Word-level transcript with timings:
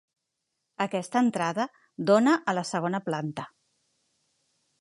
Aquesta 0.85 1.21
entrada 1.25 1.67
dóna 2.11 2.35
a 2.53 2.57
la 2.61 2.65
segona 2.73 3.05
planta. 3.11 3.49